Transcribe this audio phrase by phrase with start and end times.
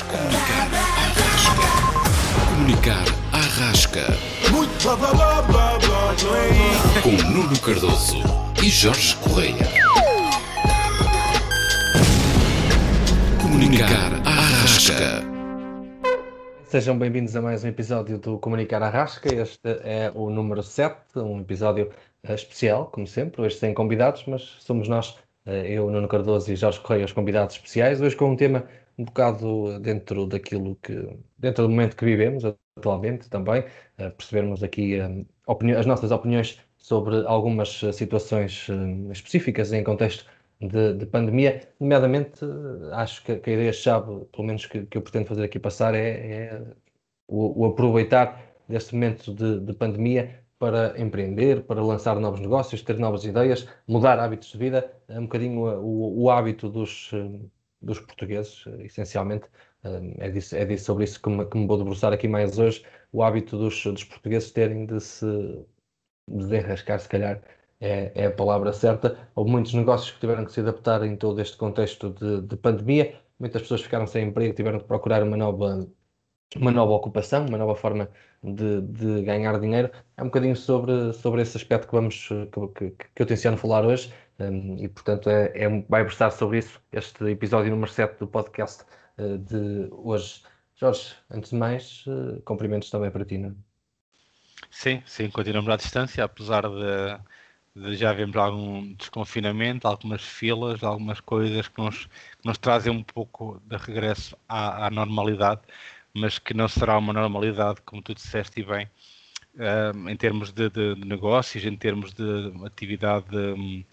[0.00, 0.18] rasca.
[2.48, 4.06] Comunicar à rasca.
[4.50, 7.02] Muito blá blá blá blá blá blá.
[7.02, 8.16] Com Nuno Cardoso
[8.62, 9.66] e Jorge Correia.
[13.42, 15.22] Comunicar à rasca.
[16.64, 19.34] Sejam bem-vindos a mais um episódio do Comunicar à Rasca.
[19.34, 21.90] Este é o número 7, um episódio
[22.22, 23.42] eh, especial, como sempre.
[23.42, 27.56] Hoje sem convidados, mas somos nós, eh, eu, Nuno Cardoso e Jorge Correia, os convidados
[27.56, 28.00] especiais.
[28.00, 28.64] Hoje com um tema
[29.00, 30.94] um bocado dentro daquilo que,
[31.38, 32.44] dentro do momento que vivemos
[32.76, 33.64] atualmente também,
[33.98, 34.98] eh, percebermos aqui
[35.46, 40.26] opini- as nossas opiniões sobre algumas eh, situações eh, específicas em contexto
[40.60, 45.02] de, de pandemia, nomeadamente, eh, acho que, que a ideia-chave, pelo menos que, que eu
[45.02, 46.62] pretendo fazer aqui passar, é, é
[47.28, 52.98] o, o aproveitar deste momento de, de pandemia para empreender, para lançar novos negócios, ter
[52.98, 57.40] novas ideias, mudar hábitos de vida, é um bocadinho o, o hábito dos, eh,
[57.82, 59.46] dos portugueses, essencialmente.
[59.84, 62.58] Eh, É disso, é disso sobre isso que me, que me vou debruçar aqui mais
[62.58, 65.26] hoje, o hábito dos, dos portugueses terem de se
[66.28, 67.42] desenrascar, se calhar
[67.80, 69.28] é, é a palavra certa.
[69.34, 73.20] Houve muitos negócios que tiveram que se adaptar em todo este contexto de, de pandemia,
[73.38, 75.86] muitas pessoas ficaram sem emprego, tiveram que procurar uma nova
[76.56, 78.10] uma nova ocupação, uma nova forma
[78.42, 79.90] de, de ganhar dinheiro.
[80.16, 83.84] É um bocadinho sobre, sobre esse aspecto que vamos que, que, que eu tenciono falar
[83.86, 88.26] hoje um, e portanto é, é, vai versar sobre isso este episódio número 7 do
[88.26, 88.84] podcast
[89.18, 90.42] uh, de hoje.
[90.76, 93.52] Jorge, antes de mais, uh, cumprimentos também para ti, não é?
[94.70, 101.20] Sim, sim, continuamos à distância, apesar de, de já vermos algum desconfinamento, algumas filas, algumas
[101.20, 105.62] coisas que nos, que nos trazem um pouco de regresso à, à normalidade
[106.14, 108.88] mas que não será uma normalidade, como tu disseste e bem,
[109.56, 113.84] uh, em termos de, de, negócios, em termos de atividade, um,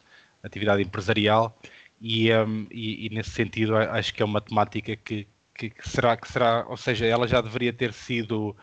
[0.48, 1.58] atividade empresarial,
[2.00, 6.16] e, um, e, e, nesse sentido acho que é uma temática que, que, que, será,
[6.16, 8.56] que será, ou seja, ela já deveria ter sido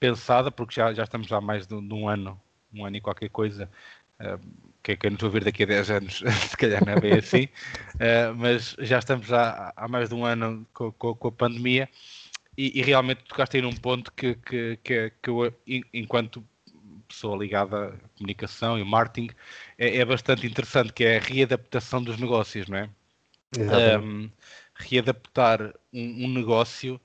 [0.00, 2.40] pensada, porque já, já estamos há mais de, de um ano,
[2.74, 3.70] um ano e qualquer coisa,
[4.20, 4.40] uh,
[4.82, 7.00] que, que eu não estou a ver daqui a 10 anos, se calhar não é
[7.00, 11.28] bem assim, uh, mas já estamos há, há mais de um ano com, com, com
[11.28, 11.88] a pandemia,
[12.56, 15.54] e, e, realmente tocaste aí num ponto que, que, que, que eu,
[15.94, 16.44] enquanto
[17.12, 19.28] pessoa ligada à comunicação e marketing,
[19.78, 22.90] é, é, bastante interessante, que é a readaptação dos negócios, não é?
[23.98, 24.30] Um,
[24.74, 26.98] readaptar um, um, negócio,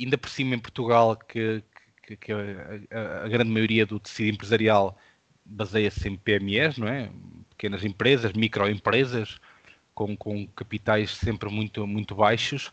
[0.00, 1.62] ainda por cima em Portugal, que,
[2.02, 4.96] que, que a, a, grande maioria do tecido empresarial
[5.44, 7.10] baseia-se em PMEs, não é?
[7.50, 9.40] Pequenas empresas, microempresas,
[9.92, 12.72] com, com capitais sempre muito, muito baixos.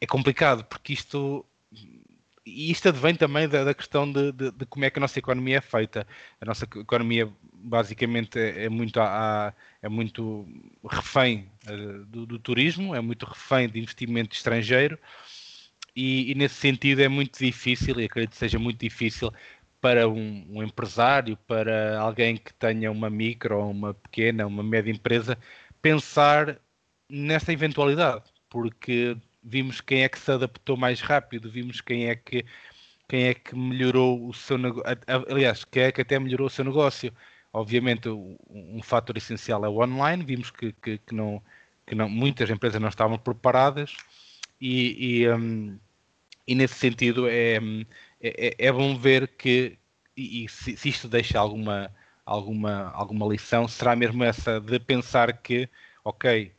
[0.00, 1.44] É complicado, porque isto
[2.46, 5.18] e isto advém também da, da questão de, de, de, como é que a nossa
[5.18, 6.06] economia é feita.
[6.40, 10.46] A nossa economia basicamente é, é muito, a, é muito
[10.88, 14.98] refém uh, do, do, turismo, é muito refém de investimento estrangeiro
[15.96, 19.32] e, e, nesse sentido é muito difícil, e acredito que seja muito difícil
[19.80, 25.38] para um, um empresário, para alguém que tenha uma micro, uma pequena, uma média empresa,
[25.80, 26.58] pensar
[27.08, 32.44] nesta eventualidade, porque vimos quem é que se adaptou mais rápido, vimos quem é que
[33.08, 34.84] quem é que melhorou o seu negócio,
[35.28, 37.12] aliás, quem é que até melhorou o seu negócio.
[37.52, 41.42] Obviamente, um, fator essencial é o online, vimos que, que, que, não,
[41.86, 43.94] que não, muitas empresas não estavam preparadas
[44.60, 45.78] e, e, um,
[46.46, 47.58] e nesse sentido é,
[48.20, 49.78] é, é, bom ver que,
[50.16, 51.94] e, e se, se, isto deixa alguma,
[52.26, 55.68] alguma, alguma lição, será mesmo essa de pensar que,
[56.02, 56.52] ok,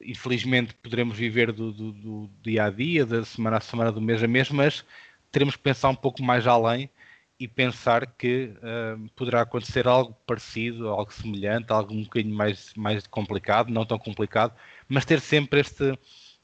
[0.00, 4.22] infelizmente poderemos viver do, do, do, dia a dia, da semana a semana, do mês
[4.22, 4.84] a mês, mas
[5.30, 6.90] teremos que pensar um pouco mais além
[7.38, 13.06] e pensar que uh, poderá acontecer algo parecido, algo semelhante, algo um bocadinho mais, mais
[13.06, 14.52] complicado, não tão complicado,
[14.88, 15.96] mas ter sempre este,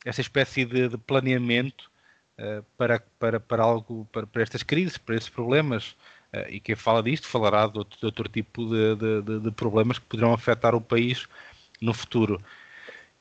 [0.05, 1.91] esta espécie de, de planeamento
[2.39, 5.97] uh, para, para, para algo, para, para, estas crises, para estes problemas.
[6.33, 9.99] Uh, e quem fala disto falará de outro, de outro tipo de, de, de problemas
[9.99, 11.27] que poderão afetar o país
[11.81, 12.41] no futuro.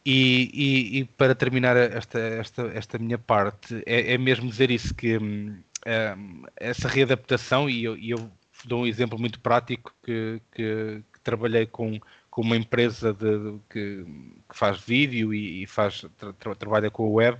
[0.05, 4.93] E, e, e, para terminar esta, esta, esta minha parte, é, é mesmo dizer isso,
[4.93, 8.29] que um, essa readaptação, e eu, e eu,
[8.65, 14.05] dou um exemplo muito prático que, que, que trabalhei com, com uma empresa de, que,
[14.49, 16.05] que, faz vídeo e, e faz,
[16.37, 17.37] tra, trabalha com a web,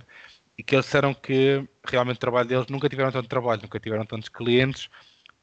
[0.56, 4.06] e que eles disseram que realmente o trabalho deles nunca tiveram tanto trabalho, nunca tiveram
[4.06, 4.88] tantos clientes,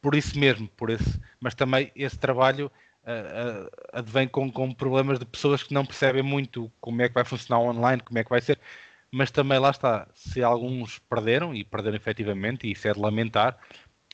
[0.01, 2.71] por isso mesmo, por esse, mas também esse trabalho
[3.93, 7.61] advém com, com problemas de pessoas que não percebem muito como é que vai funcionar
[7.61, 8.59] online, como é que vai ser,
[9.11, 13.57] mas também lá está, se alguns perderam, e perderam efetivamente, e isso é de lamentar,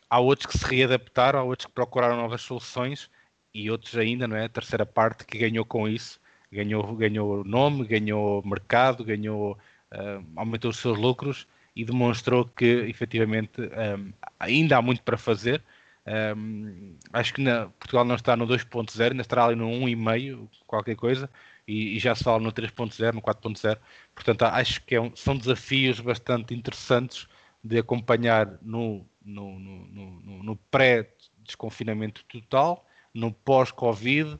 [0.10, 3.10] há outros que se readaptaram, há outros que procuraram novas soluções,
[3.54, 4.45] e outros ainda, não é?
[4.45, 6.19] A terceira parte que ganhou com isso,
[6.51, 9.57] ganhou, ganhou nome, ganhou mercado, ganhou
[9.92, 15.63] uh, aumentou os seus lucros e demonstrou que efetivamente um, ainda há muito para fazer.
[16.07, 20.95] Um, acho que na, Portugal não está no 2.0, ainda estará ali no 1,5, qualquer
[20.95, 21.30] coisa,
[21.68, 23.77] e, e, já se fala no 3.0, no 4.0.
[24.15, 27.27] Portanto, acho que é um, são desafios bastante interessantes
[27.62, 34.39] de acompanhar no, no, no, no pré-desconfinamento total, no pós-Covid uh,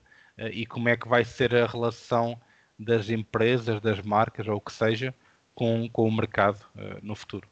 [0.52, 2.40] e como é que vai ser a relação
[2.80, 5.14] das empresas, das marcas ou o que seja
[5.54, 7.50] com, com o mercado uh, no futuro.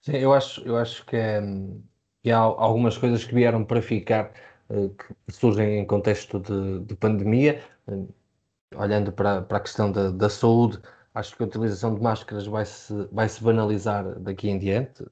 [0.00, 1.40] Sim, eu acho, eu acho que, é,
[2.24, 4.32] que há algumas coisas que vieram para ficar,
[4.70, 7.62] uh, que surgem em contexto de, de pandemia.
[7.86, 8.08] Uh,
[8.76, 10.80] olhando para, para a questão da, da saúde,
[11.14, 15.04] acho que a utilização de máscaras vai se, vai se banalizar daqui em diante.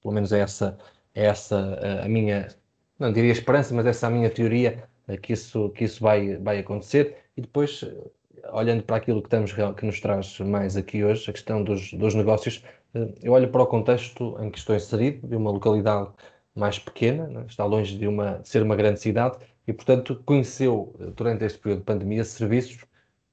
[0.00, 0.78] Pelo menos é essa,
[1.14, 2.48] é essa a minha,
[2.98, 4.88] não diria esperança, mas essa é a minha teoria
[5.22, 7.18] que isso, que isso vai, vai acontecer.
[7.36, 7.84] E depois
[8.52, 12.14] olhando para aquilo que, estamos, que nos traz mais aqui hoje, a questão dos, dos
[12.14, 12.64] negócios,
[12.94, 16.10] eh, eu olho para o contexto em que estou inserido, de uma localidade
[16.54, 17.44] mais pequena, né?
[17.48, 21.80] está longe de, uma, ser uma grande cidade, e, portanto, conheceu, eh, durante este período
[21.80, 22.84] de pandemia, serviços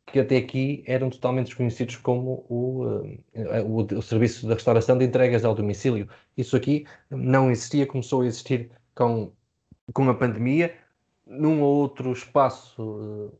[0.06, 5.06] que até aqui eram totalmente desconhecidos como o, eh, o, o, serviço da restauração de
[5.06, 6.08] entregas ao domicílio.
[6.38, 9.32] Isso aqui não existia, começou a existir com,
[9.94, 10.74] com a pandemia.
[11.26, 13.34] Num ou outro espaço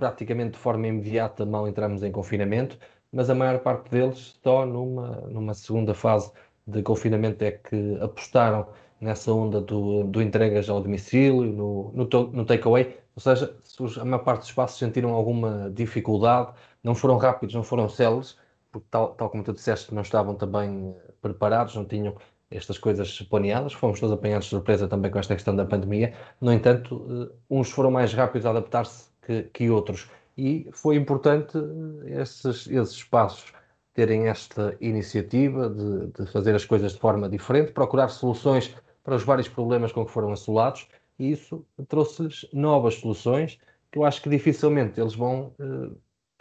[0.00, 2.78] praticamente de forma imediata mal entramos em confinamento,
[3.12, 6.32] mas a maior parte deles só numa, numa segunda fase
[6.66, 8.66] de confinamento é que apostaram
[9.00, 13.54] nessa onda do, do entregas ao domicílio, no, no, no takeaway, ou seja,
[14.00, 16.52] a maior parte dos espaços sentiram alguma dificuldade,
[16.82, 18.36] não foram rápidos, não foram céleres,
[18.70, 22.14] porque tal, tal como tu disseste, não estavam também eh, preparados, não tinham
[22.50, 26.52] estas coisas planeadas, fomos todos apanhados de surpresa também com esta questão da pandemia, no
[26.52, 30.08] entanto, eh, uns foram mais rápidos a adaptar-se que, que outros.
[30.36, 31.58] E foi importante
[32.06, 33.52] eh, esses, esses espaços
[33.94, 39.22] terem esta iniciativa de, de, fazer as coisas de forma diferente, procurar soluções para os
[39.22, 40.88] vários problemas com que foram assolados,
[41.18, 43.58] e isso trouxe-lhes novas soluções
[43.90, 45.90] que eu acho que dificilmente eles vão, eh,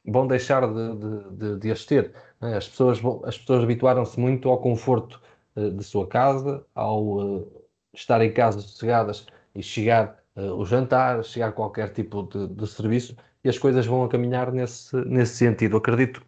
[0.06, 0.96] vão deixar de,
[1.32, 2.14] de, de, as ter.
[2.40, 2.56] Né?
[2.58, 5.20] As pessoas, as pessoas habituaram-se muito ao conforto
[5.56, 7.48] eh, de sua casa, ao
[7.94, 13.14] estar em casa sossegadas e chegar o jantar, chegar qualquer tipo de, de, serviço
[13.44, 15.76] e as coisas vão a caminhar nesse, nesse sentido.
[15.76, 16.22] acredito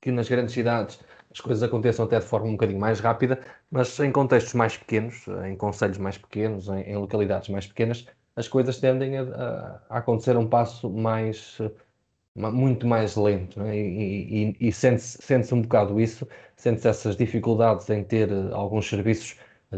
[0.00, 0.98] que nas grandes cidades
[1.32, 3.40] as coisas aconteçam até de forma um bocadinho mais rápida,
[3.70, 8.06] mas em contextos mais pequenos, em conselhos mais pequenos, em, em localidades mais pequenas,
[8.36, 11.58] as coisas tendem a, a acontecer a um passo mais
[12.34, 13.76] muito mais lento né?
[13.76, 16.26] e, e, e sente-se sente um bocado isso,
[16.56, 19.36] sente-se essas dificuldades em ter eh, alguns serviços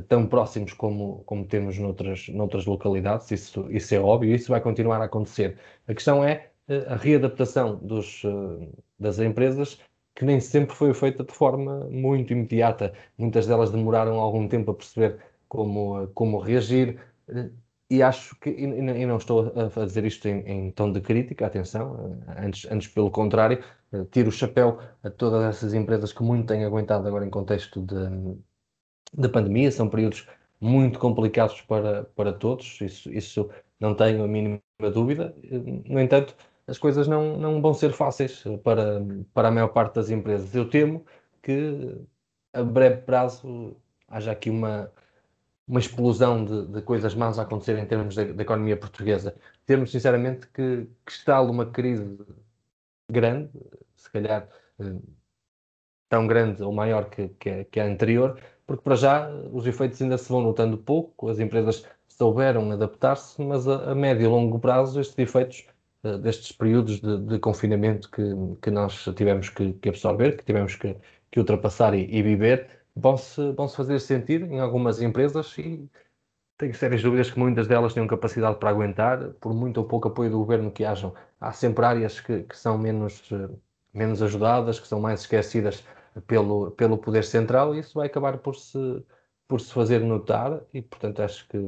[0.08, 5.00] tão próximos como, como temos noutras, noutras localidades, isso, isso é óbvio, isso vai continuar
[5.00, 5.58] a acontecer.
[5.86, 8.68] A questão é eh, a readaptação dos, eh,
[8.98, 9.80] das empresas,
[10.14, 12.92] que nem sempre foi feita de forma muito imediata.
[13.18, 15.18] Muitas delas demoraram algum tempo a perceber
[15.48, 17.00] como, como reagir,
[17.90, 22.18] e acho que, e não estou a dizer isto em, em tom de crítica, atenção,
[22.38, 23.62] antes, antes pelo contrário,
[24.10, 28.36] tiro o chapéu a todas essas empresas que muito têm aguentado agora em contexto de
[29.16, 30.26] da pandemia, são períodos
[30.60, 34.60] muito complicados para, para todos, isso, isso não tenho a mínima
[34.92, 35.34] dúvida.
[35.86, 36.34] No entanto,
[36.66, 39.02] as coisas não, não vão ser fáceis para,
[39.32, 40.54] para a maior parte das empresas.
[40.54, 41.04] Eu temo
[41.42, 42.00] que
[42.52, 43.76] a breve prazo
[44.08, 44.90] haja aqui uma,
[45.66, 49.36] uma explosão de, de coisas más a acontecer em termos da, economia portuguesa.
[49.66, 52.18] Temos, sinceramente, que, que uma crise
[53.10, 53.50] grande,
[53.96, 54.48] se calhar
[54.80, 54.96] eh,
[56.08, 60.18] tão grande ou maior que, que, que a anterior, porque para já os efeitos ainda
[60.18, 65.00] se vão notando pouco, as empresas souberam adaptar-se, mas a, a, médio e longo prazo
[65.00, 65.66] estes efeitos
[66.18, 68.22] destes períodos de, de, confinamento que,
[68.62, 70.96] que nós tivemos que, que absorver, que tivemos que,
[71.30, 75.88] que ultrapassar e, e viver, vão-se vão -se fazer sentir em algumas empresas e
[76.56, 80.30] tenho sérias dúvidas que muitas delas tenham capacidade para aguentar, por muito ou pouco apoio
[80.30, 81.12] do governo que hajam.
[81.40, 83.58] Há sempre áreas que, que são menos, uh,
[83.92, 85.84] menos ajudadas, que são mais esquecidas
[86.26, 89.04] pelo, pelo poder central e isso vai acabar por se,
[89.48, 91.58] por se fazer notar e, portanto, acho que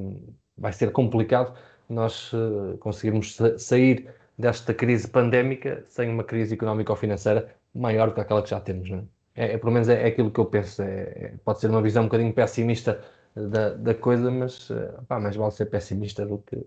[0.57, 1.57] vai ser complicado
[1.89, 8.15] nós uh, conseguirmos sair desta crise pandémica sem uma crise económica ou financeira maior do
[8.15, 8.89] que aquela que já temos.
[8.91, 9.03] Não é?
[9.37, 10.83] É, é pelo menos é, é, aquilo que eu penso.
[10.83, 13.03] É, é, pode ser uma visão um bocadinho pessimista
[13.35, 16.67] da, da coisa, mas uh, pá, mais vale ser pessimista do que,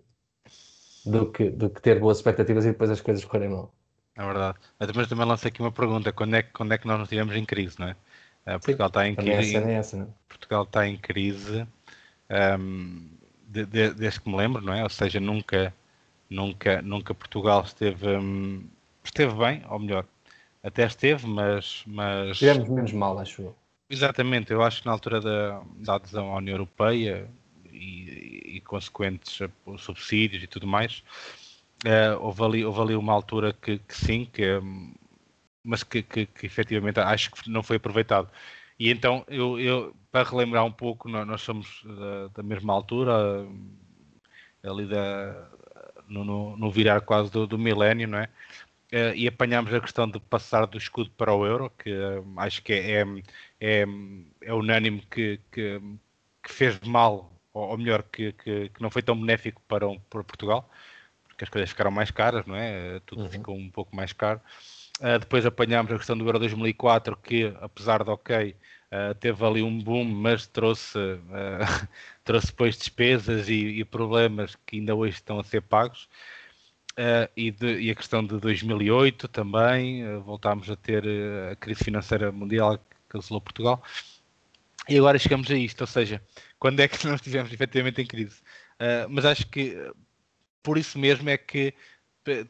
[1.06, 3.74] do, que, do que ter boas expectativas e depois as coisas correrem mal.
[4.16, 4.58] É verdade.
[4.96, 7.46] Mas também lanço aqui uma pergunta: quando é, quando é que nós não estivemos em
[7.46, 7.96] crise, não é?
[8.46, 9.56] Uh, Portugal está em crise.
[9.56, 10.06] Essa, essa, não?
[10.06, 10.08] É?
[10.28, 11.68] Portugal está em crise
[12.30, 13.10] um,
[13.48, 14.84] de, de, desde que me lembro, não é?
[14.84, 15.74] Ou seja, nunca,
[16.30, 18.64] nunca, nunca Portugal esteve, um,
[19.04, 20.06] esteve bem, ou melhor,
[20.64, 23.56] até esteve, mas, mas Tivemos menos mal, acho eu.
[23.90, 27.30] exatamente, eu acho que na altura da, da adesão à União Europeia
[27.72, 31.04] e, e consequentes eh, subsídios e tudo mais,
[31.86, 34.94] eh, houve, ali, houve ali uma altura que, que sim, que, hum,
[35.64, 38.30] mas que, que, que efetivamente acho que não foi aproveitado.
[38.80, 43.42] E então, eu, eu para relembrar um pouco, nós, nós somos da, da mesma altura,
[43.44, 43.70] hum,
[44.64, 45.50] ali da,
[46.10, 48.30] no, no, virar quase do, do milénio, não é?
[48.92, 52.64] Uh, e apanhámos a questão de passar do escudo para o euro, que uh, acho
[52.64, 53.06] que é,
[53.62, 53.86] é,
[54.42, 55.80] é unânime que, que,
[56.42, 60.00] que, fez mal, ou, ou melhor, que, que, que, não foi tão benéfico para, um,
[60.10, 60.68] para Portugal,
[61.28, 62.98] porque as coisas ficaram mais caras, não é?
[62.98, 63.30] Uh, tudo uhum.
[63.30, 64.42] ficou um pouco mais caro.
[65.20, 68.56] depois apanhámos a questão do Euro 2004, que apesar de ok,
[69.20, 70.98] teve ali um boom, mas trouxe,
[72.30, 76.08] trouxe depois despesas e, e problemas que ainda hoje estão a ser pagos.
[76.92, 81.56] Uh, e, de, e, a questão de 2008 também, uh, voltámos a ter uh, a
[81.56, 82.78] crise financeira mundial
[83.10, 83.82] que assolou Portugal.
[84.88, 86.22] E agora chegamos a isto, ou seja,
[86.60, 88.42] quando é que nós estivemos efetivamente em crise?
[89.10, 89.76] mas acho que
[90.64, 91.74] por isso mesmo é que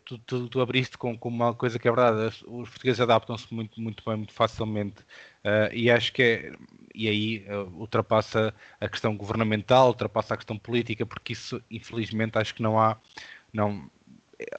[0.05, 3.79] tu, tu, tu abriste com, com, uma coisa que é verdade, os portugueses adaptam-se muito,
[3.81, 5.03] muito bem, muito facilmente,
[5.71, 6.51] e acho que é,
[6.93, 12.61] e aí ultrapassa a questão governamental, ultrapassa a questão política, porque isso, infelizmente, acho que
[12.61, 12.97] não há,
[13.53, 13.89] não,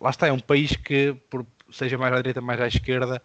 [0.01, 3.23] lá está, é um país que, por, seja mais à direita, mais à esquerda,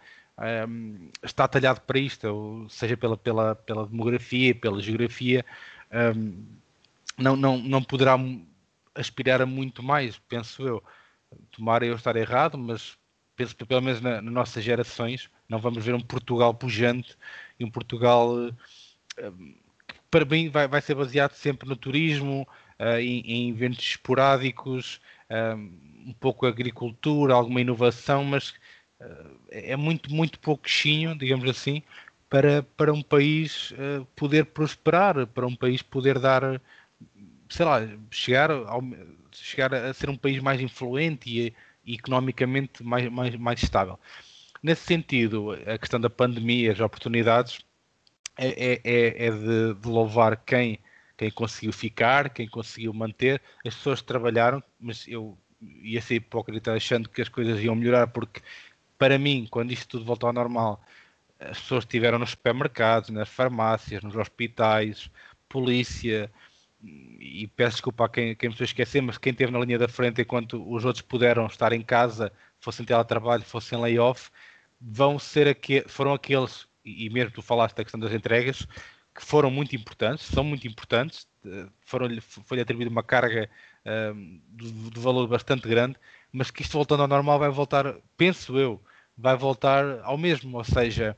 [0.67, 5.45] um, está talhado para isto, seja pela, pela, pela demografia, pela geografia,
[6.15, 6.45] um,
[7.17, 8.17] não, não, não poderá
[8.93, 10.83] aspirar a muito mais, penso eu.
[11.51, 12.97] Tomara eu estar errado, mas
[13.35, 17.17] penso que pelo menos na, nas nossas gerações não vamos ver um Portugal pujante
[17.59, 19.55] e um Portugal um,
[19.87, 22.47] que para mim vai, vai ser baseado sempre no turismo,
[22.79, 24.99] uh, em, em, eventos esporádicos,
[26.05, 28.51] um pouco agricultura, alguma inovação, mas
[29.01, 31.81] uh, é muito, muito pouquinho, digamos assim,
[32.29, 36.61] para, para um país uh, poder prosperar, para um país poder dar,
[37.49, 38.81] sei lá, chegar, ao,
[39.43, 41.53] chegar a ser um país mais influente e,
[41.85, 43.99] e economicamente mais, mais, mais estável.
[44.61, 47.59] Nesse sentido, a questão da pandemia, as oportunidades,
[48.37, 50.79] é, é, é, é de, de louvar quem
[51.17, 57.09] quem conseguiu ficar, quem conseguiu manter, as pessoas trabalharam, mas eu ia ser hipócrita achando
[57.09, 58.41] que as coisas iam melhorar, porque
[58.97, 60.81] para mim, quando isto tudo voltou ao normal,
[61.39, 65.09] as pessoas estiveram nos supermercados, nas farmácias, nos hospitais,
[65.49, 66.31] polícia,
[67.19, 69.87] e peço desculpa a quem, quem me estou esquecer, mas quem esteve na linha da
[69.87, 74.29] frente enquanto os outros puderam estar em casa, fossem teletrabalho, fossem layoff,
[74.79, 78.67] vão ser aqu foram aqueles, e mesmo tu falaste da questão das entregas,
[79.13, 81.27] que foram muito importantes, são muito importantes,
[81.81, 83.49] foram foi-lhe atribuída uma carga
[84.13, 85.95] um, de, de, valor bastante grande,
[86.31, 88.81] mas que isto voltando ao normal vai voltar, penso eu,
[89.17, 91.17] vai voltar ao mesmo, ou seja,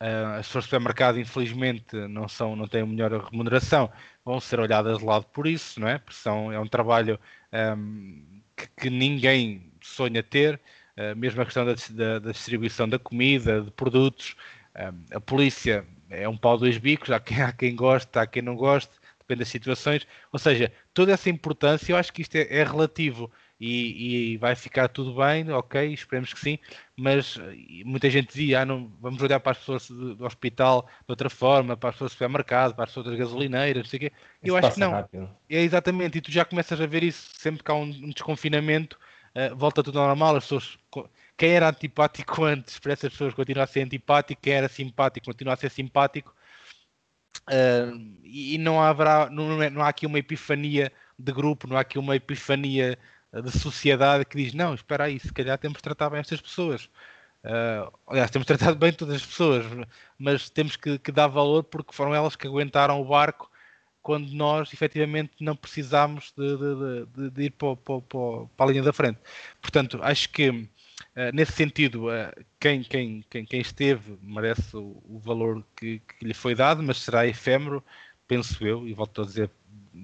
[0.00, 3.90] uh, as pessoas do supermercado infelizmente não, são, não têm a melhor remuneração,
[4.24, 5.98] vão ser olhadas de lado por isso, não é?
[5.98, 7.18] Porque são, é um trabalho
[7.52, 10.60] um, que, que, ninguém sonha ter,
[10.96, 14.36] uh, mesmo a questão da, da, da, distribuição da comida, de produtos,
[14.76, 18.42] um, a polícia é um pau dois bicos, há quem, há quem goste, há quem
[18.42, 20.06] não goste, depende das situações.
[20.32, 24.54] Ou seja, toda essa importância, eu acho que isto é, é relativo e, e, vai
[24.54, 26.58] ficar tudo bem, ok, esperemos que sim,
[26.94, 27.38] mas
[27.86, 31.76] muita gente dizia, ah, não, vamos olhar para as pessoas do hospital de outra forma,
[31.76, 34.12] para as pessoas do supermercado, para as pessoas das gasolineiras, não sei o quê.
[34.42, 34.90] Eu acho que não.
[34.90, 35.30] Rápido.
[35.48, 38.98] É exatamente, e tu já começas a ver isso sempre que há um, um desconfinamento,
[39.34, 40.78] uh, volta tudo ao normal, as pessoas
[41.36, 45.54] quem era antipático antes, para essas pessoas continua a ser antipático, quem era simpático continua
[45.54, 46.34] a ser simpático.
[47.48, 51.80] Uh, e não haverá, não, é, não há aqui uma epifania de grupo, não há
[51.80, 52.98] aqui uma epifania
[53.42, 56.88] de sociedade que diz: não, espera aí, se calhar temos de tratar bem estas pessoas.
[57.44, 59.64] Uh, aliás, temos tratado bem todas as pessoas,
[60.18, 63.48] mas temos que, que, dar valor porque foram elas que aguentaram o barco
[64.02, 68.82] quando nós efetivamente não precisámos de, de, de, de ir para, para, para, a linha
[68.82, 69.18] da frente.
[69.60, 70.68] Portanto, acho que
[71.14, 76.24] Uh, nesse sentido, uh, quem, quem, quem, quem, esteve merece o, o valor que, que,
[76.26, 77.82] lhe foi dado, mas será efêmero,
[78.28, 79.50] penso eu, e volto a dizer,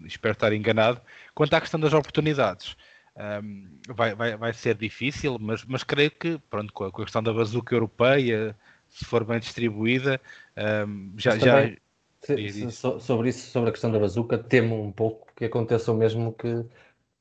[0.06, 1.00] espero estar enganado.
[1.34, 2.76] Quanto à questão das oportunidades,
[3.16, 7.04] um, vai, vai, vai ser difícil, mas, mas creio que, pronto, com a, com a
[7.04, 8.56] questão da bazuca europeia,
[8.88, 10.20] se for bem distribuída,
[10.86, 11.38] um, já.
[11.38, 11.70] já...
[12.20, 15.96] Se, se, sobre isso, sobre a questão da bazuca, temo um pouco que aconteça o
[15.96, 16.64] mesmo que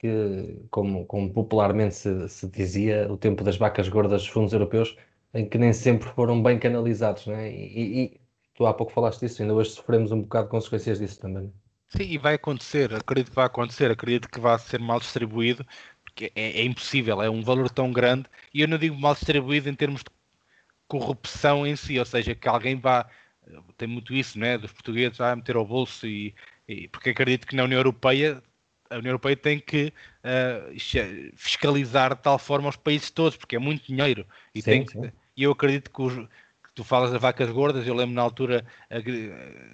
[0.02, 4.98] que, como, como popularmente se, se, dizia, o tempo das vacas gordas dos fundos europeus,
[5.32, 7.52] em que nem sempre foram bem canalizados, né?
[7.52, 8.22] E, e,
[8.56, 11.54] tu há pouco falaste disso, ainda hoje sofremos um bocado de consequências disso também.
[11.96, 15.66] Sim, e vai acontecer, acredito que vai acontecer, acredito que vai ser mal distribuído,
[16.04, 19.70] porque é, é impossível, é um valor tão grande, e eu não digo mal distribuído
[19.70, 20.10] em termos de
[20.88, 23.10] corrupção em si, ou seja, que alguém vá,
[23.78, 26.34] tem muito isso, né, dos portugueses, a meter ao bolso e,
[26.66, 28.42] e, porque acredito que na União Europeia
[28.90, 29.94] a União Europeia tem que
[30.26, 34.98] uh, fiscalizar de tal forma os países todos, porque é muito dinheiro e, sim, que,
[35.36, 36.28] e eu acredito que os,
[36.74, 38.66] tu falas das vacas gordas, eu lembro na altura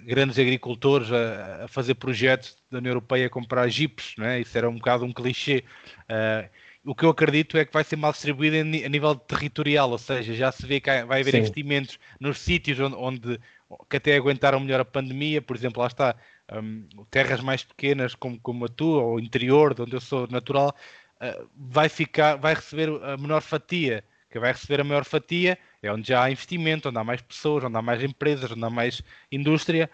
[0.04, 4.40] grandes agricultores a, a, fazer projetos da União Europeia a comprar jipes, é?
[4.40, 5.64] isso era um bocado um clichê.
[6.10, 6.48] Uh,
[6.84, 10.34] o que eu acredito é que vai ser mal distribuído a nível territorial, ou seja,
[10.34, 11.38] já se vê que vai haver Sim.
[11.38, 13.40] investimentos nos sítios onde, onde,
[13.88, 16.16] que até aguentaram melhor a pandemia, por exemplo, lá está,
[16.52, 20.74] um, terras mais pequenas como, como a tua, ou interior, de onde eu sou natural,
[21.20, 25.92] uh, vai, ficar, vai receber a menor fatia que vai receber a maior fatia é
[25.92, 29.02] onde já há investimento, onde há mais pessoas, onde há mais empresas, onde há mais
[29.30, 29.90] indústria.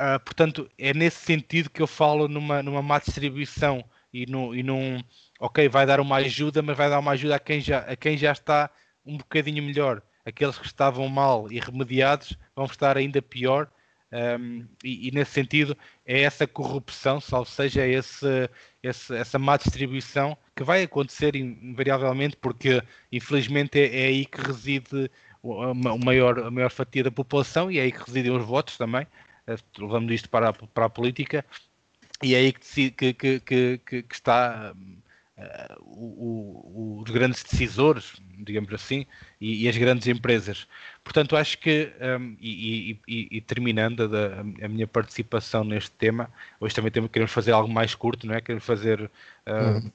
[0.00, 4.62] Uh, portanto, é nesse sentido que eu falo numa, numa má distribuição e, no, e
[4.62, 5.02] num,
[5.38, 8.16] ok, vai dar uma ajuda, mas vai dar uma ajuda a quem já, a quem
[8.16, 8.70] já está
[9.04, 10.02] um bocadinho melhor.
[10.24, 13.70] Aqueles que estavam mal e remediados vão estar ainda pior.
[14.12, 18.50] Um, e, e, nesse sentido é essa corrupção, salvo seja esse,
[18.82, 25.08] esse, essa má distribuição que vai acontecer invariavelmente, porque infelizmente é, é aí que reside
[25.42, 25.72] o,
[26.04, 29.06] maior, a maior fatia da população e é aí que residem os votos também,
[29.46, 31.44] eh, levando isto para a, para a política,
[32.22, 34.74] e é aí que, que, que, que está
[35.40, 39.06] uh, o, o, os grandes decisores, digamos assim,
[39.40, 40.66] e, e, as grandes empresas.
[41.02, 46.30] Portanto, acho que, um, e, e, e, terminando a, a, minha participação neste tema,
[46.60, 48.40] hoje também temos, queremos fazer algo mais curto, não é?
[48.40, 49.10] Queremos fazer.
[49.46, 49.92] Uh, uhum.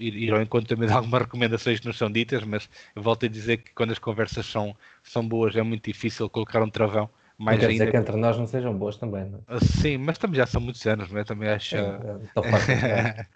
[0.00, 3.28] Ir, ir, ao encontro também de algumas recomendações que nos são ditas, mas volto a
[3.28, 7.46] dizer que quando as conversas são, são boas é muito difícil colocar um travão não
[7.56, 7.68] quer ainda...
[7.68, 9.60] dizer que entre nós não sejam boas também, não é?
[9.60, 11.24] Sim, mas também já são muitos anos, não é?
[11.24, 11.76] Também acho.
[11.76, 13.26] É, é,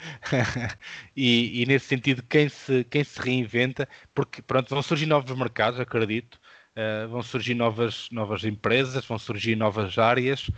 [1.16, 5.78] e, e, nesse sentido, quem se, quem se reinventa, porque pronto, vão surgir novos mercados,
[5.78, 6.40] acredito,
[6.76, 10.50] uh, vão surgir novas, novas empresas, vão surgir novas áreas.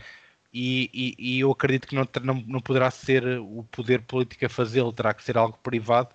[0.52, 4.48] E, e, e eu acredito que não, não, não poderá ser o poder político a
[4.48, 6.10] fazê-lo, terá que ser algo privado.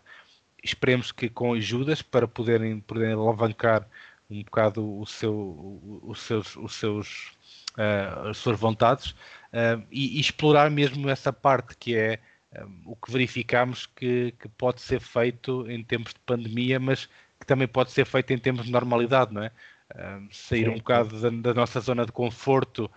[0.63, 3.87] Esperemos que com ajudas para poderem, poderem alavancar
[4.29, 7.31] um bocado o seu, os seus, os seus,
[7.77, 12.19] uh, as suas vontades uh, e, e, explorar mesmo essa parte que é
[12.55, 17.07] um, o que verificamos que, que, pode ser feito em tempos de pandemia, mas
[17.39, 19.51] que também pode ser feito em tempos de normalidade, não é?
[19.91, 20.69] Uh, sair Sim.
[20.69, 22.89] um bocado da, da, nossa zona de conforto,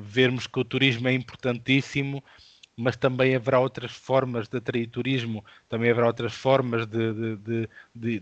[0.00, 2.24] vermos que o turismo é importantíssimo,
[2.74, 8.20] mas também haverá outras formas de atrair turismo, também haverá outras formas de, de, de,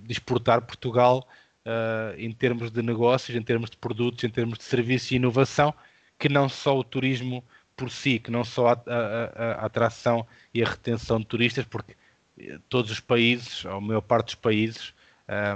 [0.00, 1.28] de exportar Portugal
[1.66, 5.74] uh, em termos de negócios, em termos de produtos, em termos de serviços e inovação,
[6.18, 7.44] que não só o turismo
[7.76, 11.94] por si, que não só a, a, a atração e a retenção de turistas, porque
[12.38, 14.94] eh, todos os países, ou a maior parte dos países,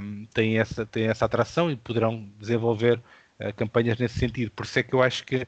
[0.02, 2.98] um, têm, essa, têm essa atração e poderão desenvolver
[3.38, 4.50] uh, campanhas nesse sentido.
[4.50, 5.46] Por isso é que eu acho que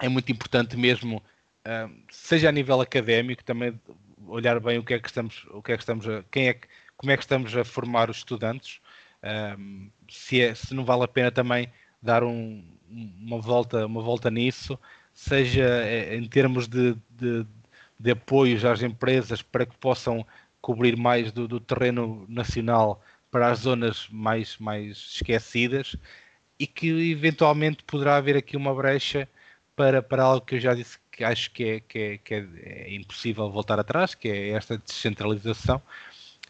[0.00, 1.22] é muito importante mesmo,
[2.10, 3.78] seja a nível académico, também
[4.26, 6.54] olhar bem o que é que estamos, o que é que estamos a, quem é
[6.54, 8.80] que, como é que estamos a formar os estudantes,
[9.58, 11.70] um, se, é, se não vale a pena também
[12.02, 14.78] dar um, uma, volta, uma volta nisso,
[15.12, 17.46] seja eh, em termos de, de,
[17.98, 20.26] de apoios às empresas para que possam
[20.60, 25.96] cobrir mais do, do, terreno nacional para as zonas mais, mais esquecidas
[26.58, 29.28] e que eventualmente poderá haver aqui uma brecha
[29.76, 32.46] para, para algo que eu já disse que acho que é, que é, que é,
[32.64, 35.80] é impossível voltar atrás, que é esta descentralização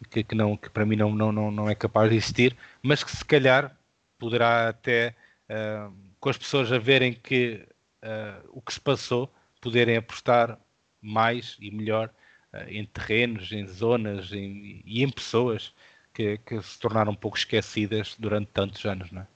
[0.09, 3.03] que, que, não, que para mim não, não, não, não é capaz de existir, mas
[3.03, 3.75] que se calhar
[4.17, 5.15] poderá até,
[5.49, 7.65] uh, com as pessoas a verem que
[8.03, 10.59] uh, o que se passou, poderem apostar
[11.01, 12.11] mais e melhor
[12.53, 15.73] uh, em terrenos, em zonas em, e em pessoas
[16.13, 19.27] que, que, se tornaram um pouco esquecidas durante tantos anos, não é?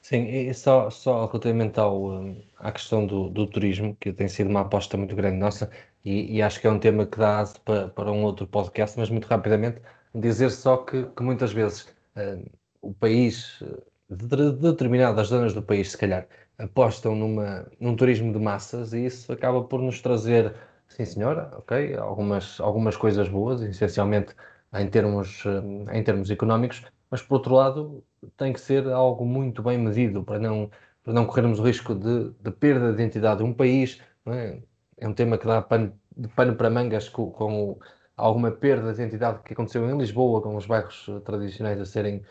[0.00, 4.60] Sim, e só, só relativamente ao, à questão do, do turismo, que tem sido uma
[4.60, 5.68] aposta muito grande nossa,
[6.04, 9.10] e, e acho que é um tema que dá para, para um outro podcast, mas
[9.10, 9.80] muito rapidamente,
[10.14, 11.82] dizer só que, que muitas vezes
[12.16, 12.50] uh,
[12.82, 13.62] o país,
[14.10, 16.26] de, de determinadas zonas do país, se calhar,
[16.58, 20.54] apostam numa, num turismo de massas e isso acaba por nos trazer,
[20.88, 24.34] sim senhora, ok, algumas, algumas coisas boas, essencialmente
[24.74, 25.44] em termos,
[25.92, 28.04] em termos económicos, mas por outro lado
[28.36, 30.70] tem que ser algo muito bem medido para não,
[31.02, 34.00] para não corrermos o risco de, de perda de identidade de um país.
[34.26, 34.58] É?
[35.04, 35.08] É?
[35.08, 37.78] um tema que dá pano, de pano para mangas com, com
[38.16, 42.22] alguma perda de identidade que aconteceu em Lisboa, com os bairros tradicionais a serem,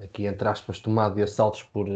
[0.00, 1.86] aqui entre aspas, tomados e assaltos por,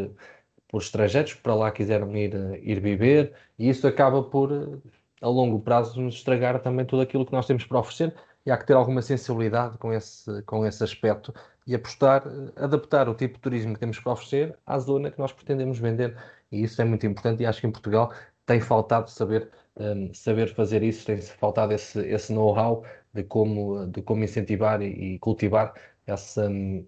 [0.68, 4.80] por estrangeiros que para lá quiseram ir, ir viver, e isso acaba por,
[5.20, 8.14] a longo prazo, nos estragar também tudo aquilo que nós temos para oferecer,
[8.46, 11.34] e há que ter alguma sensibilidade com esse, com esse aspecto
[11.66, 15.18] e apostar, eh, adaptar o tipo de turismo que temos para oferecer à zona que
[15.18, 16.16] nós pretendemos vender.
[16.50, 18.10] E isso é muito importante e acho que em Portugal
[18.46, 24.02] tem faltado saber, um, saber fazer isso, tem faltado esse, esse know-how de como, de
[24.02, 25.74] como incentivar e, e cultivar
[26.06, 26.86] essa, um,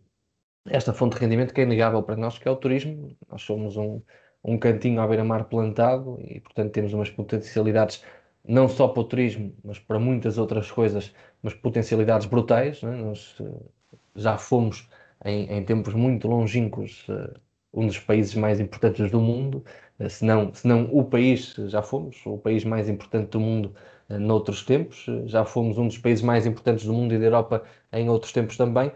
[0.66, 3.16] esta fonte de rendimento que é inegável para nós, que é o turismo.
[3.30, 4.02] Nós somos um,
[4.44, 8.04] um cantinho à beira-mar plantado e, portanto, temos umas potencialidades
[8.44, 12.82] não só para o turismo, mas para muitas outras coisas, mas potencialidades brutais.
[12.82, 12.96] Né?
[12.96, 13.70] Nós uh,
[14.14, 14.88] já fomos,
[15.24, 17.34] em, em, tempos muito longínquos, uh,
[17.72, 19.64] um dos países mais importantes do mundo,
[19.98, 23.74] uh, se, não, se não o país, já fomos, o país mais importante do mundo
[24.08, 27.64] uh, noutros tempos, já fomos um dos países mais importantes do mundo e da Europa
[27.92, 28.92] em outros tempos também,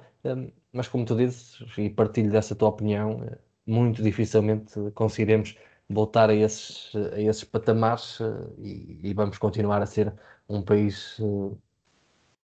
[0.73, 3.21] mas como tu dizes, e partilho dessa tua opinião,
[3.67, 5.57] muito dificilmente conseguiremos
[5.89, 8.19] voltar a esses, a esses patamares
[8.59, 10.13] e, e vamos continuar a ser
[10.49, 11.21] um país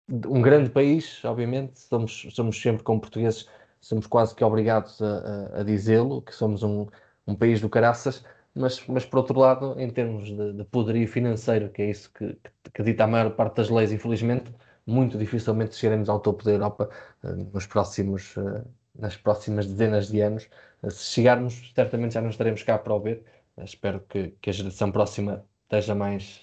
[0.08, 3.48] um grande país, obviamente, somos, somos sempre como portugueses,
[3.80, 6.86] somos quase que obrigados a, a, a dizê-lo, que somos um,
[7.26, 11.68] um país do caraças, mas, mas por outro lado, em termos de, de poderio financeiro,
[11.70, 14.50] que é isso que, que, que dita a maior parte das leis, infelizmente,
[14.86, 16.88] muito dificilmente chegaremos ao topo da Europa
[17.22, 18.64] uh, nos próximos, uh,
[18.98, 20.48] nas próximas dezenas de anos.
[20.82, 23.24] Uh, se chegarmos, certamente já não estaremos cá para o ver.
[23.62, 26.40] espero que, que a geração próxima esteja mais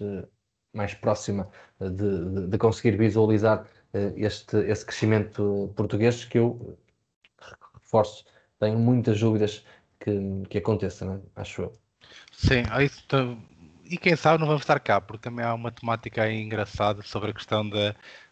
[0.74, 3.68] mais próxima de, de, de conseguir visualizar
[4.16, 6.76] este, esse crescimento português que eu
[7.94, 8.26] reforço,
[8.60, 9.64] tenho muitas dúvidas
[10.00, 11.20] que, que aconteça, né?
[11.36, 11.74] acho eu.
[12.32, 12.64] Sim,
[13.08, 13.38] tá...
[13.86, 17.32] e quem sabe não vamos estar cá, porque também há uma temática aí engraçada sobre
[17.32, 17.92] a questão de,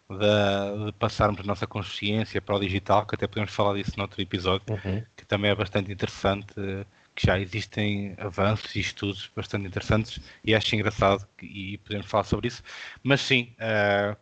[0.09, 4.21] de, de passarmos a nossa consciência para o digital, que até podemos falar disso noutro
[4.21, 5.03] episódio, uhum.
[5.15, 6.53] que também é bastante interessante
[7.13, 12.23] que já existem avanços e estudos bastante interessantes e acho engraçado que, e podemos falar
[12.23, 12.63] sobre isso.
[13.03, 14.15] Mas sim, uh,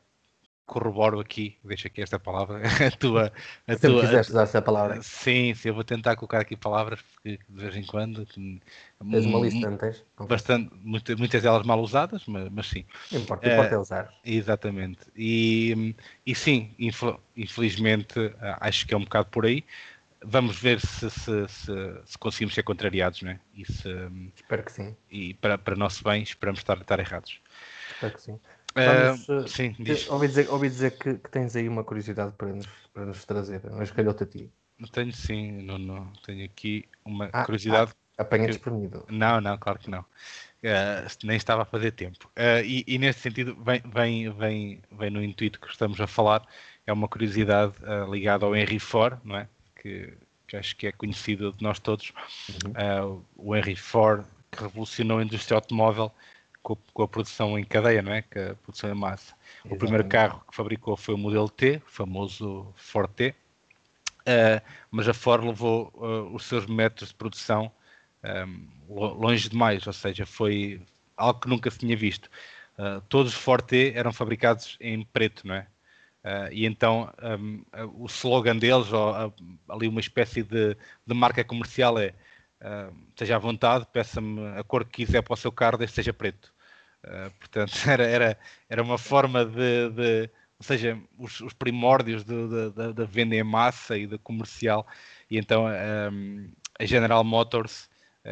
[0.69, 3.33] corroboro aqui, deixa aqui esta palavra, a tua.
[3.67, 5.01] A Se tua, quiseste usar essa palavra.
[5.01, 8.25] Sim, sim, eu vou tentar colocar aqui palavras porque de vez em quando.
[8.25, 10.05] Tens uma lista, não tens?
[10.27, 12.85] Bastante, muitas, muitas delas mal usadas, mas, mas sim.
[13.11, 14.13] Não importa, uh, importa é usar.
[14.23, 14.99] Exatamente.
[15.15, 16.73] E, e sim,
[17.35, 19.65] infelizmente, acho que é um bocado por aí
[20.21, 21.71] vamos ver se, se, se,
[22.05, 23.39] se, conseguimos ser contrariados, não é?
[23.53, 23.89] E se,
[24.35, 24.95] Espero que sim.
[25.09, 27.39] E para, para nosso bem, esperamos estar, estar errados.
[27.93, 28.39] Espero que sim.
[28.75, 30.09] Vamos, uh, sim, diz.
[30.09, 33.61] Ouvi dizer, ouvi dizer que, que, tens aí uma curiosidade para nos, para nos trazer,
[33.71, 34.51] mas calhou-te a ti.
[34.91, 36.11] Tenho sim, não, não.
[36.25, 37.91] Tenho aqui uma ah, curiosidade.
[38.17, 39.05] Ah, apanha desprevenido.
[39.09, 40.01] Não, não, claro que não.
[40.01, 42.29] Uh, nem estava a fazer tempo.
[42.37, 46.45] Uh, e, e, nesse sentido, vem, vem, vem, vem no intuito que estamos a falar,
[46.85, 49.47] é uma curiosidade uh, ligada ao Henry Ford, não é?
[49.81, 50.13] que,
[50.47, 52.11] que acho que é conhecido de nós todos,
[52.65, 53.15] uhum.
[53.15, 56.11] uh, o Henry Ford, que revolucionou a indústria automóvel
[56.75, 58.21] com, com, a produção em cadeia, não é?
[58.21, 59.33] Que a produção em massa.
[59.33, 59.75] Exatamente.
[59.75, 65.07] O primeiro carro que fabricou foi o modelo T, o famoso Ford T, uh, mas
[65.07, 67.71] a Ford levou uh, os seus métodos de produção
[68.23, 70.81] um, longe demais, ou seja, foi
[71.15, 72.29] algo que nunca se tinha visto.
[73.07, 75.67] todos os Ford T eram fabricados em preto, não é?
[76.21, 77.63] Uh, e então um,
[77.95, 79.33] o slogan deles, ou uh,
[79.69, 80.75] ali uma espécie de,
[81.07, 82.13] de marca comercial é
[82.61, 86.13] uh, esteja à vontade, peça-me a cor que quiser para o seu carro, desde seja
[86.13, 86.53] preto.
[87.39, 93.35] Portanto, era, era, era uma forma de, de ou seja, os, os primórdios da venda
[93.35, 94.85] em massa e do comercial.
[95.31, 97.89] E então um, a General Motors,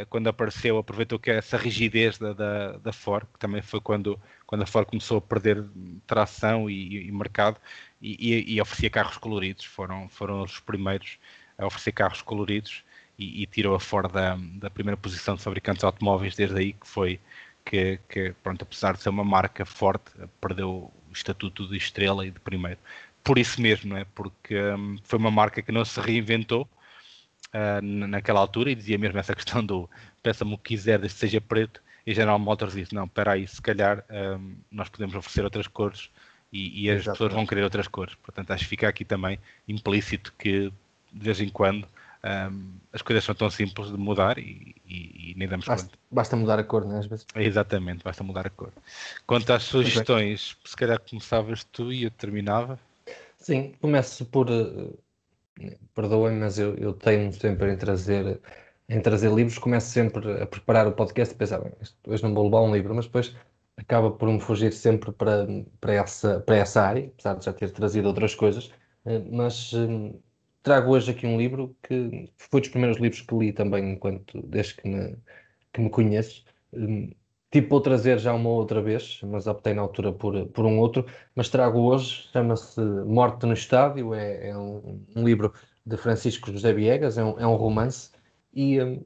[0.09, 4.63] quando apareceu, aproveitou que essa rigidez da, da, da Ford, que também foi quando quando
[4.63, 5.63] a Ford começou a perder
[6.07, 7.59] tração e, e mercado
[8.01, 9.65] e, e, e, oferecia carros coloridos.
[9.65, 11.19] Foram, foram os primeiros
[11.57, 12.83] a oferecer carros coloridos
[13.19, 16.87] e, tirou a Ford da, da, primeira posição de fabricantes de automóveis desde aí, que
[16.87, 17.19] foi
[17.69, 20.69] que, que, pronto, apesar de ser uma marca forte, perdeu
[21.09, 22.79] o estatuto de estrela e de primeiro.
[23.23, 24.05] Por isso mesmo, não é?
[24.15, 26.67] Porque um, foi uma marca que não se reinventou
[27.53, 29.89] uh, naquela altura e dizia mesmo essa questão do
[30.23, 33.45] peça-me o que quiser, desde que seja preto, e General Motors disse, não, espera aí,
[33.45, 36.09] se calhar um, nós podemos oferecer outras cores
[36.53, 37.17] e, e as Exatamente.
[37.17, 38.15] pessoas vão querer outras cores.
[38.15, 40.71] Portanto, acho que fica aqui também implícito que
[41.11, 41.85] de vez em quando
[42.27, 45.99] um, as coisas são tão simples de mudar e, e, e nem damos basta, conta.
[46.11, 46.99] Basta mudar a cor, não é?
[46.99, 47.25] Às vezes.
[47.35, 48.71] Exatamente, basta mudar a cor.
[49.25, 52.79] Quanto às sugestões, se calhar começavas tu e eu terminava.
[53.37, 54.49] Sim, começo por.
[54.49, 54.97] Uh,
[55.95, 58.39] Perdoem, mas eu, eu tenho sempre em trazer
[58.89, 61.73] em trazer livros, começo sempre a preparar o podcast e pensar, bem,
[62.07, 63.35] hoje não vou levar um livro, mas depois
[63.75, 65.45] acaba por me fugir sempre para,
[65.79, 68.71] para, essa, para essa área, apesar de já ter trazido outras coisas.
[69.05, 70.19] Eh, mas hum,
[70.67, 74.75] trago hoje aqui um livro que foi dos primeiros livros que li também enquanto desde
[74.75, 75.15] que me,
[75.71, 76.19] que me.
[76.73, 77.09] Hum,
[77.49, 81.05] tipo vou trazer já uma outra vez, mas optei na altura por, por um outro,
[81.33, 85.53] mas trago hoje, chama-se Morte no Estádio, é, é um, um livro
[85.85, 88.11] de Francisco José Viegas, é um, é um romance,
[88.53, 89.01] e um,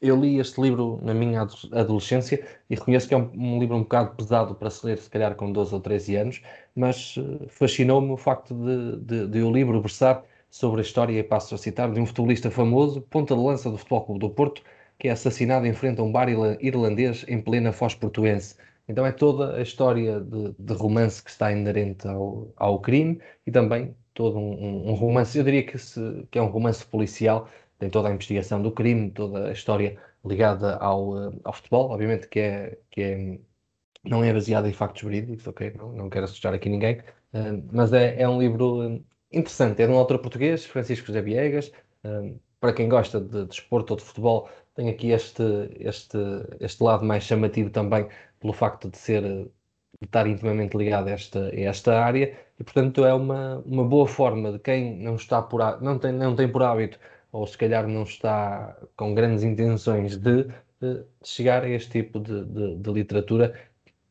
[0.00, 4.16] eu li este livro na minha adolescência e reconheço que é um, livro um bocado
[4.16, 6.42] pesado para se ler, se calhar com 12 ou 13 anos,
[6.74, 10.24] mas uh, fascinou-me o facto de, de, de o livro versar
[10.56, 13.76] sobre a história, e passo a citar, de um futebolista famoso, ponta de lança do
[13.76, 14.62] Futebol Clube do Porto,
[14.98, 16.28] que é assassinado em frente a um bar
[16.60, 18.56] irlandês em plena Foz portuense.
[18.88, 23.50] Então é toda a história de, de romance que está inerente ao, ao crime e
[23.50, 27.90] também todo um, um romance, eu diria que, se, que, é um romance policial, tem
[27.90, 32.78] toda a investigação do crime, toda a história ligada ao, ao futebol, obviamente que é,
[32.90, 33.38] que é
[34.04, 35.74] não é baseada em factos verídicos, ok?
[35.76, 36.98] Não, não quero assustar aqui ninguém,
[37.34, 39.04] uh, mas é, é um livro
[39.38, 39.82] interessante.
[39.82, 41.72] É de um autor português, Francisco José Viegas.
[42.04, 45.42] Uh, para quem gosta de desporto de ou de futebol, tem aqui este,
[45.80, 46.18] este,
[46.60, 48.08] este lado mais chamativo também
[48.40, 53.04] pelo facto de ser de estar intimamente ligado a esta, a esta área e portanto
[53.04, 56.62] é uma, uma boa forma de quem não está por não tem, não tem por
[56.62, 56.98] hábito
[57.32, 60.44] ou se calhar não está com grandes intenções de,
[60.80, 63.54] de chegar a este tipo de, de, de, literatura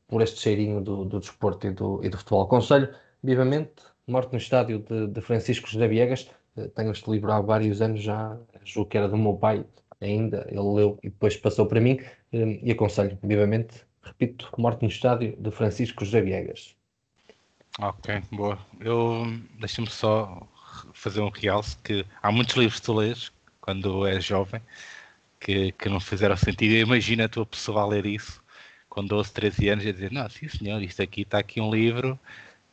[0.07, 2.43] por este cheirinho do, do desporto e do, e do futebol.
[2.43, 6.29] Aconselho vivamente Morte no Estádio de, de Francisco José Viegas.
[6.57, 9.65] Eh, tenho este livro há vários anos já, julgo que era do meu pai
[10.01, 11.99] ainda, ele leu e depois passou para mim
[12.31, 16.75] eh, e aconselho vivamente repito, Morte no Estádio, de Francisco José Viegas.
[17.79, 18.57] Ok, boa.
[18.79, 19.25] Eu
[19.59, 20.47] deixa-me só
[20.93, 24.61] fazer um realce que há muitos livros que tu lês quando és jovem
[25.39, 26.73] que, que não fizeram sentido.
[26.75, 28.41] Imagina a tua pessoa a ler isso
[28.87, 32.17] com 12, 13 anos e dizer, não, sim senhor, isto aqui está aqui um livro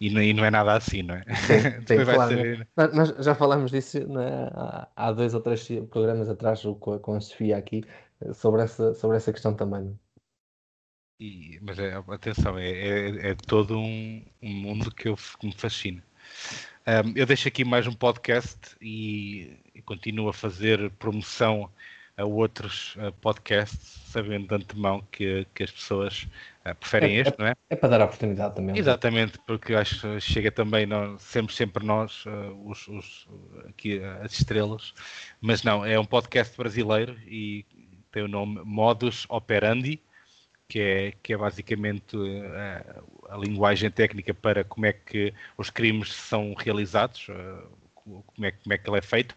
[0.02, 1.22] e não, e não é nada assim, não é?
[1.36, 2.68] Sim, sim claro, saber...
[2.92, 4.50] Nós já falamos disso é?
[4.96, 7.84] há, dois ou três programas atrás com a, com a Sofia aqui
[8.34, 9.96] sobre essa, sobre essa questão também.
[11.20, 15.54] E, mas é, atenção, é, é, é todo um, um, mundo que, eu, que me
[15.54, 16.02] fascina.
[16.84, 21.70] Um, eu deixo aqui mais um podcast e, e, continuo a fazer promoção
[22.16, 26.28] a outros uh, podcasts, sabendo de antemão que, que as pessoas
[26.66, 27.54] uh, preferem é, este, não é?
[27.70, 28.76] É para dar a oportunidade também.
[28.76, 28.78] É?
[28.78, 33.28] Exatamente, porque acho que chega também, nós, sempre, sempre nós, uh, os, os,
[33.68, 34.94] aqui as estrelas,
[35.40, 37.64] mas não, é um podcast brasileiro e
[38.10, 40.00] tem o nome Modus Operandi
[40.72, 45.68] que é, que é basicamente a, eh, a, linguagem técnica para como é que os
[45.68, 47.62] crimes são realizados, eh,
[47.94, 49.34] como é, como é que ele é feito.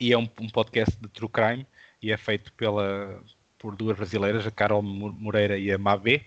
[0.00, 1.66] E é um, um podcast de true crime
[2.02, 3.22] e é feito pela,
[3.58, 6.24] por duas brasileiras, a Carol Moreira e a Mabé.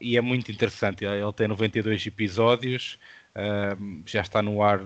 [0.00, 1.04] E é muito interessante.
[1.04, 2.98] Ele tem 92 episódios,
[4.06, 4.80] já está no ar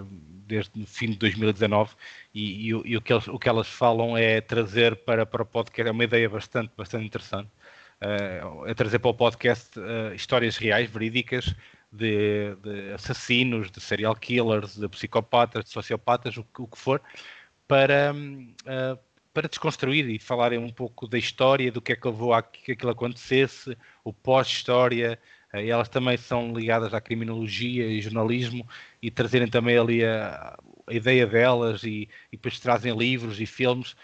[0.46, 1.94] desde o fim de 2019
[2.34, 5.46] e, e, e o, que eles, o que elas falam é trazer para, para o
[5.46, 7.48] podcast, é uma ideia bastante, bastante interessante
[8.02, 11.54] uh, a trazer para o podcast uh, histórias reais, verídicas,
[11.90, 17.00] de, de, assassinos, de serial killers, de psicopatas, de sociopatas, o, o que for,
[17.72, 18.98] para, uh,
[19.32, 22.72] para desconstruir e falarem um pouco da história, do que é que levou a que
[22.72, 25.18] aquilo acontecesse, o pós-história.
[25.54, 28.68] Uh, elas também são ligadas à criminologia e jornalismo
[29.00, 30.54] e trazerem também ali a,
[30.86, 33.96] a ideia delas e, e depois trazem livros e filmes.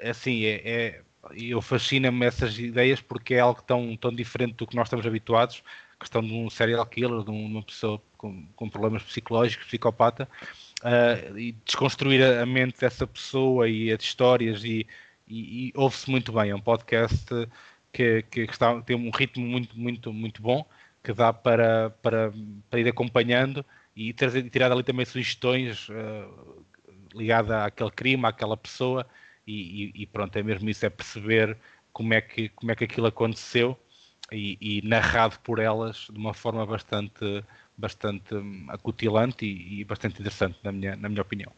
[0.00, 1.02] é assim, é, é
[1.36, 5.62] eu fascina-me essas ideias porque é algo tão, tão diferente do que nós estamos habituados,
[6.00, 10.28] questão de um serial killer, de uma pessoa com, com problemas psicológicos, psicopata,
[10.84, 14.86] uh, e desconstruir a, mente dessa pessoa e as histórias e,
[15.26, 17.26] e, e ouve-se muito bem, é um podcast
[17.92, 20.66] que, que está, tem um ritmo muito, muito, muito bom,
[21.02, 22.32] que dá para, para,
[22.70, 23.64] para ir acompanhando
[23.96, 26.64] e trazer, tirar ali também sugestões uh,
[27.14, 29.06] ligadas àquele crime, àquela pessoa,
[29.46, 31.56] e, e, pronto, é mesmo isso, é perceber
[31.92, 33.78] como é que, como é que aquilo aconteceu
[34.32, 37.44] e, e narrado por elas de uma forma bastante,
[37.76, 38.34] bastante
[38.68, 41.52] acutilante e, e, bastante interessante, na minha, na minha opinião.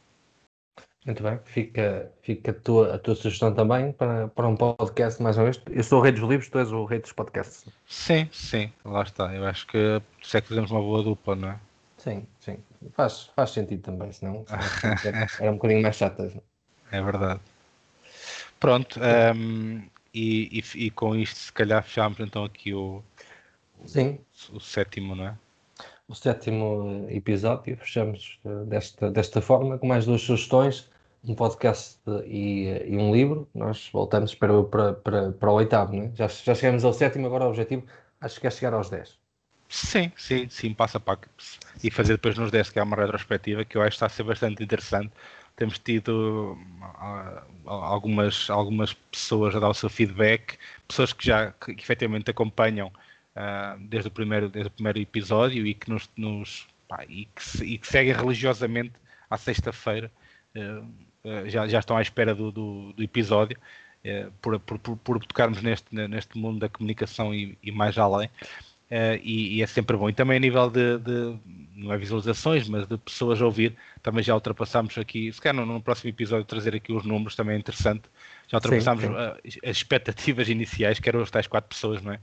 [1.05, 5.37] Muito bem, fica, fica a, tua, a tua sugestão também para, para um podcast mais
[5.37, 5.62] uma vez.
[5.70, 7.72] Eu sou o rei dos livros, tu és o rei dos podcasts.
[7.87, 9.33] Sim, sim, lá está.
[9.33, 11.61] Eu acho que se é que fazemos uma boa dupla, não é?
[11.96, 12.59] Sim, sim.
[12.92, 14.44] Faz, faz sentido também, senão,
[15.00, 16.33] senão era um bocadinho mais chata.
[16.90, 17.40] É verdade.
[18.59, 18.98] Pronto,
[19.35, 23.02] um, e, e, e, com isto se calhar fechamos então aqui o,
[23.85, 24.18] Sim.
[24.50, 25.38] o, o sétimo, não é?
[26.09, 30.88] O sétimo episódio, fechamos eh, desta, desta forma, com mais duas sugestões,
[31.25, 33.49] um podcast e, e um livro.
[33.55, 36.11] Nós voltamos para, para, para, para o oitavo, não é?
[36.14, 37.85] já, já chegamos ao sétimo, agora o objetivo
[38.21, 39.19] acho que é chegar aos dez.
[39.69, 41.19] Sim, sim, sim, passa para
[41.83, 44.09] e fazer depois nos 10, que é uma retrospectiva que eu acho que está a
[44.09, 45.11] ser bastante interessante
[45.57, 51.75] temos tido ah, algumas, algumas pessoas a dar o seu feedback, pessoas que já que,
[51.75, 52.92] que efetivamente acompanham
[53.37, 57.64] uh, desde, o primeiro, desde o primeiro episódio e que nos, nos pá, e, que,
[57.64, 58.94] e que seguem religiosamente
[59.29, 60.11] à sexta-feira,
[60.55, 60.83] eh,
[61.46, 63.59] já, já estão à espera do, do, do episódio,
[64.40, 68.31] por, por, por, por, tocarmos neste, neste mundo da comunicação e, e mais além.
[68.87, 70.09] Uh, e, e, é sempre bom.
[70.09, 71.37] E também a nível de, de,
[71.75, 75.66] não é visualizações, mas de pessoas a ouvir, também já ultrapassámos aqui, se calhar no,
[75.66, 78.05] no próximo episódio trazer aqui os números também é interessante.
[78.46, 79.59] Já ultrapassámos sim, sim.
[79.59, 82.20] Uh, as expectativas iniciais, que eram as tais quatro pessoas, não é?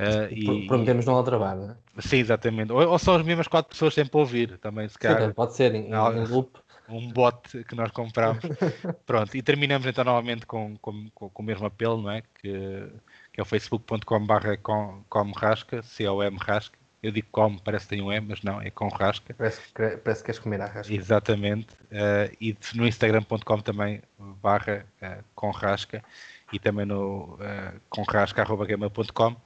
[0.00, 2.00] Uh, e, Prometemos não outra não é?
[2.00, 2.72] Sim, exatamente.
[2.72, 5.28] Ou, ou são as mesmas quatro pessoas sempre a ouvir, também se calhar.
[5.28, 8.42] Sim, pode ser, em, em loop um bot que nós compramos.
[9.06, 12.22] Pronto, e terminamos então novamente com, com, com, o mesmo apelo, não é?
[12.22, 12.88] Que,
[13.32, 16.76] que é o facebook.com.br com, rasca, C-O-M rasca.
[17.02, 19.34] Eu digo como, parece que tem um M, mas não, é com rasca.
[19.34, 20.92] Parece, parece que queres comer a rasca.
[20.92, 21.74] Exatamente.
[21.92, 24.00] Uh, e no instagram.com também,
[24.42, 26.02] barra uh, com rasca.
[26.50, 29.36] E também no uh, conrasca.gmail.com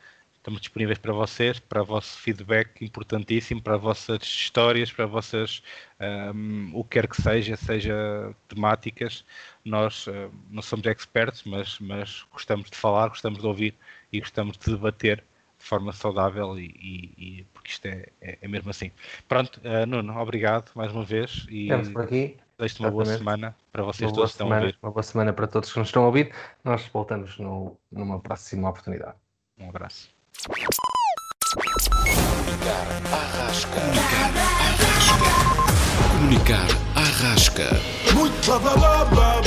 [0.49, 5.63] Estamos disponíveis para vocês, para o vosso feedback importantíssimo, para vossas histórias, para vossas
[6.35, 9.27] um, o que quer que seja, seja temáticas.
[9.63, 13.75] Nós uh, não somos expertos, mas, mas gostamos de falar, gostamos de ouvir
[14.11, 15.23] e gostamos de debater
[15.59, 18.91] de forma saudável e, e, e porque isto é, é, é, mesmo assim.
[19.29, 22.39] Pronto, uh, Nuno, obrigado mais uma vez e Estamos por aqui.
[22.57, 24.79] Desejo-te uma boa semana para vocês uma todos que estão semana, a ouvir.
[24.83, 26.33] Uma boa semana para todos que nos estão a ouvir.
[26.65, 29.17] Nós voltamos no, numa próxima oportunidade.
[29.59, 30.18] Um abraço.
[30.47, 30.63] Comunicar
[33.13, 33.81] Arrasca.
[36.13, 37.81] Comunicar Arrasca.
[38.15, 39.39] Muito blá blá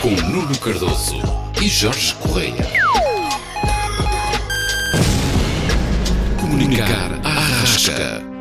[0.00, 1.16] Com Nuno Cardoso
[1.60, 2.68] e Jorge Correia.
[6.40, 8.33] Comunicar Arrasca.